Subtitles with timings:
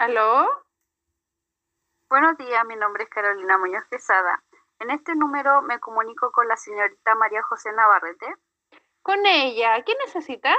[0.00, 0.48] ¿Aló?
[2.08, 4.42] Buenos días, mi nombre es Carolina Muñoz Quesada.
[4.78, 8.34] En este número me comunico con la señorita María José Navarrete.
[9.02, 9.84] Con ella.
[9.84, 10.56] ¿Qué necesita?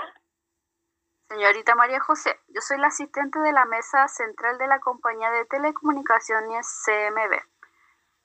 [1.27, 5.45] Señorita María José, yo soy la asistente de la mesa central de la compañía de
[5.45, 7.41] telecomunicaciones CMB.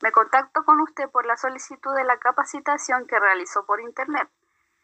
[0.03, 4.29] Me contacto con usted por la solicitud de la capacitación que realizó por Internet.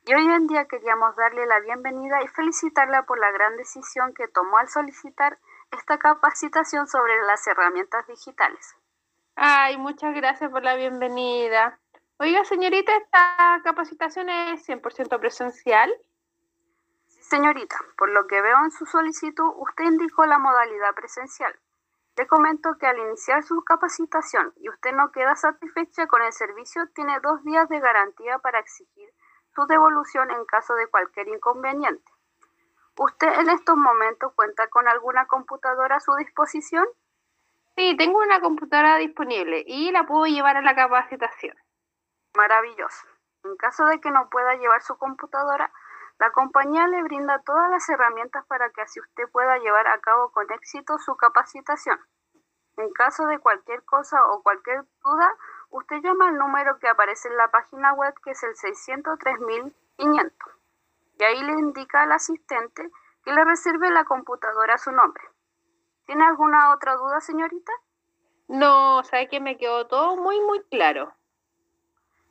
[0.06, 4.28] Y hoy en día queríamos darle la bienvenida y felicitarla por la gran decisión que
[4.28, 5.38] tomó al solicitar
[5.72, 8.76] esta capacitación sobre las herramientas digitales.
[9.34, 11.78] Ay, muchas gracias por la bienvenida.
[12.18, 15.92] Oiga, señorita, ¿esta capacitación es 100% presencial?
[17.08, 17.76] Sí, señorita.
[17.96, 21.58] Por lo que veo en su solicitud, usted indicó la modalidad presencial.
[22.16, 26.86] Le comento que al iniciar su capacitación y usted no queda satisfecha con el servicio,
[26.94, 29.08] tiene dos días de garantía para exigir
[29.54, 32.11] su devolución en caso de cualquier inconveniente.
[32.98, 36.86] ¿Usted en estos momentos cuenta con alguna computadora a su disposición?
[37.74, 41.56] Sí, tengo una computadora disponible y la puedo llevar a la capacitación.
[42.36, 43.06] Maravilloso.
[43.44, 45.72] En caso de que no pueda llevar su computadora,
[46.18, 50.30] la compañía le brinda todas las herramientas para que así usted pueda llevar a cabo
[50.30, 51.98] con éxito su capacitación.
[52.76, 55.34] En caso de cualquier cosa o cualquier duda,
[55.70, 60.61] usted llama al número que aparece en la página web que es el 603.500
[61.22, 62.90] y ahí le indica al asistente
[63.24, 65.22] que le reserve la computadora a su nombre.
[66.04, 67.70] ¿Tiene alguna otra duda, señorita?
[68.48, 71.14] No, sabe que me quedó todo muy, muy claro.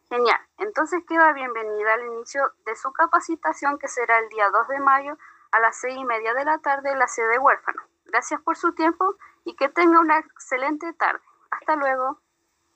[0.10, 0.42] Genial.
[0.58, 5.18] Entonces queda bienvenida al inicio de su capacitación que será el día 2 de mayo
[5.54, 7.82] a las seis y media de la tarde en la sede huérfano.
[8.04, 11.24] Gracias por su tiempo y que tenga una excelente tarde.
[11.50, 12.20] Hasta luego.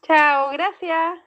[0.02, 1.25] Chao, gracias.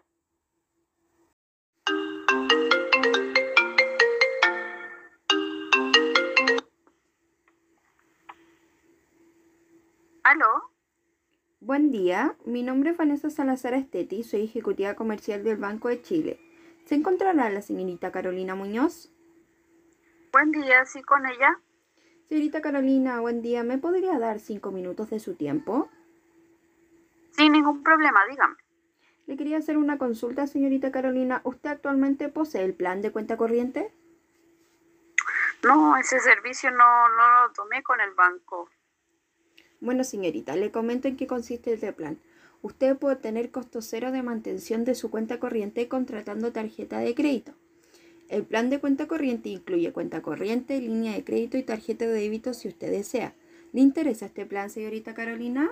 [11.60, 16.38] Buen día, mi nombre es Vanessa Salazar Esteti, soy ejecutiva comercial del Banco de Chile.
[16.84, 19.10] ¿Se encontrará la señorita Carolina Muñoz?
[20.32, 21.60] Buen día, sí, con ella.
[22.28, 25.90] Señorita Carolina, buen día, ¿me podría dar cinco minutos de su tiempo?
[27.32, 28.54] Sin ningún problema, dígame.
[29.26, 31.40] Le quería hacer una consulta, señorita Carolina.
[31.42, 33.92] ¿Usted actualmente posee el plan de cuenta corriente?
[35.64, 38.70] No, ese servicio no, no lo tomé con el banco.
[39.80, 42.18] Bueno, señorita, le comento en qué consiste este plan.
[42.62, 47.52] Usted puede tener costo cero de mantención de su cuenta corriente contratando tarjeta de crédito.
[48.28, 52.52] El plan de cuenta corriente incluye cuenta corriente, línea de crédito y tarjeta de débito
[52.52, 53.34] si usted desea.
[53.72, 55.70] ¿Le interesa este plan, señorita Carolina?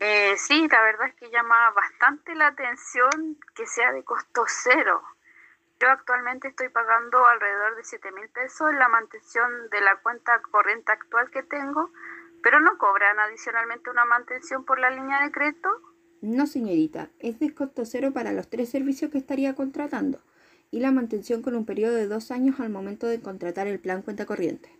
[0.00, 5.00] Eh, sí, la verdad es que llama bastante la atención que sea de costo cero.
[5.82, 10.92] Yo actualmente estoy pagando alrededor de 7 mil pesos la mantención de la cuenta corriente
[10.92, 11.90] actual que tengo,
[12.40, 15.68] pero no cobran adicionalmente una mantención por la línea de crédito.
[16.20, 20.20] No, señorita, es de costo cero para los tres servicios que estaría contratando
[20.70, 24.02] y la mantención con un periodo de dos años al momento de contratar el plan
[24.02, 24.70] cuenta corriente.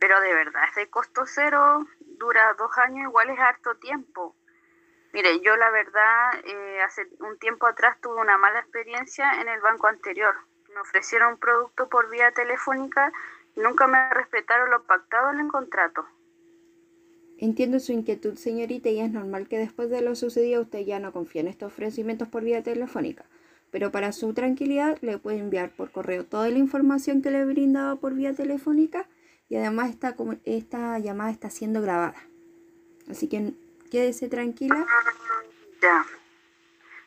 [0.00, 4.34] Pero de verdad, es de costo cero, dura dos años, igual es harto tiempo.
[5.14, 9.60] Mire, yo la verdad, eh, hace un tiempo atrás tuve una mala experiencia en el
[9.60, 10.34] banco anterior.
[10.74, 13.12] Me ofrecieron un producto por vía telefónica
[13.54, 16.04] y nunca me respetaron lo pactado en el contrato.
[17.38, 21.12] Entiendo su inquietud, señorita, y es normal que después de lo sucedido usted ya no
[21.12, 23.24] confíe en estos ofrecimientos por vía telefónica.
[23.70, 27.44] Pero para su tranquilidad le puedo enviar por correo toda la información que le he
[27.44, 29.06] brindado por vía telefónica
[29.48, 32.16] y además esta, esta llamada está siendo grabada.
[33.08, 33.54] Así que
[33.90, 34.86] quédese tranquila.
[35.80, 36.04] Ya.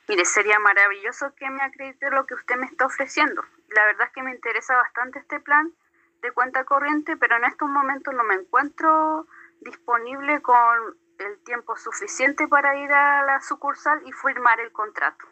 [0.07, 3.41] Mire, sería maravilloso que me acredite lo que usted me está ofreciendo.
[3.69, 5.73] La verdad es que me interesa bastante este plan
[6.21, 9.27] de cuenta corriente, pero en estos momentos no me encuentro
[9.61, 15.25] disponible con el tiempo suficiente para ir a la sucursal y firmar el contrato.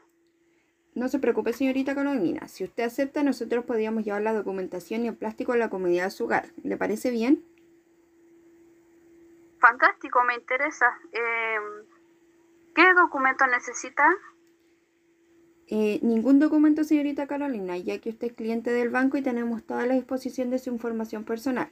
[0.93, 2.47] No se preocupe, señorita Carolina.
[2.47, 6.11] Si usted acepta, nosotros podríamos llevar la documentación y el plástico a la comunidad de
[6.11, 6.47] su hogar.
[6.63, 7.43] ¿Le parece bien?
[9.67, 10.85] Fantástico, me interesa.
[11.11, 11.57] Eh,
[12.75, 14.03] ¿Qué documento necesita?
[15.67, 19.87] Eh, ningún documento, señorita Carolina, ya que usted es cliente del banco y tenemos toda
[19.87, 21.71] la disposición de su información personal.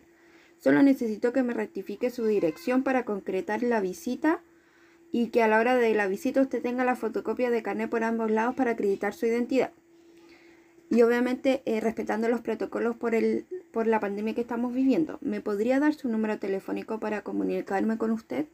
[0.57, 4.41] Solo necesito que me rectifique su dirección para concretar la visita
[5.11, 8.03] y que a la hora de la visita usted tenga la fotocopia de carnet por
[8.03, 9.71] ambos lados para acreditar su identidad.
[10.89, 15.17] Y obviamente eh, respetando los protocolos por, el, por la pandemia que estamos viviendo.
[15.21, 18.45] ¿Me podría dar su número telefónico para comunicarme con usted?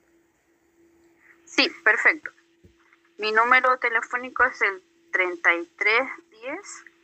[1.43, 2.31] Sí, perfecto.
[3.17, 4.81] Mi número telefónico es el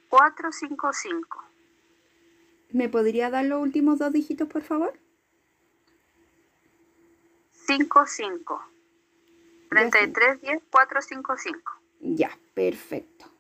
[0.09, 1.44] 3310-455.
[2.71, 4.97] ¿Me podría dar los últimos dos dígitos, por favor?
[7.51, 8.63] 55.
[9.69, 11.73] 3310 455.
[12.00, 13.34] Ya, perfecto.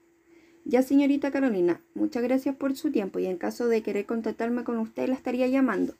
[0.67, 4.79] Ya, señorita Carolina, muchas gracias por su tiempo y en caso de querer contactarme con
[4.79, 5.93] usted, la estaría llamando.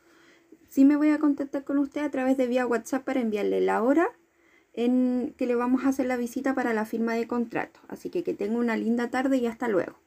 [0.69, 3.83] Sí me voy a contactar con usted a través de vía WhatsApp para enviarle la
[3.83, 4.09] hora
[4.73, 7.79] en que le vamos a hacer la visita para la firma de contrato.
[7.89, 9.99] Así que que tenga una linda tarde y hasta luego.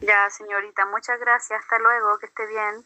[0.00, 1.60] Ya, señorita, muchas gracias.
[1.60, 2.84] Hasta luego, que esté bien.